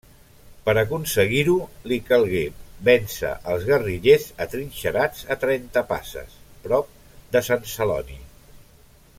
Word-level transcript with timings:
Per 0.67 0.73
aconseguir-ho 0.81 1.57
li 1.91 1.99
calgué 2.07 2.41
vèncer 2.89 3.35
als 3.53 3.67
guerrillers 3.69 4.27
atrinxerats 4.47 5.29
a 5.37 5.41
Trentapasses, 5.45 6.37
prop 6.69 6.91
de 7.37 7.47
Sant 7.51 7.73
Celoni. 7.75 8.19